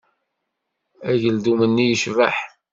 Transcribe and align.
Ageldun-nni 1.09 1.85
yecbeḥ. 1.89 2.35